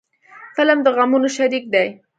فلم 0.55 0.79
د 0.83 0.87
غمونو 0.95 1.29
شریک 1.37 1.65
دی 1.73 1.87